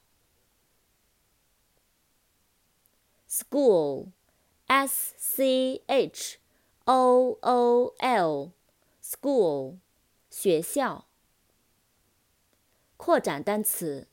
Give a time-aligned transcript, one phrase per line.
[3.28, 6.38] school，s c h
[6.86, 9.78] o o l，school，
[10.30, 11.08] 学校。
[12.98, 14.08] 扩展单词，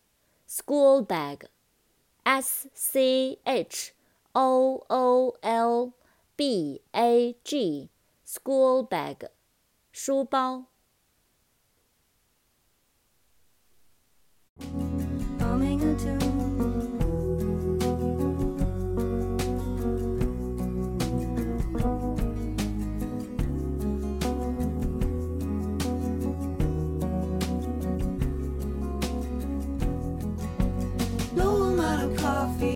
[0.49, 3.93] school bag，s c h
[4.33, 5.93] o o l
[6.40, 9.28] b a g，school bag，
[9.92, 10.68] 书包。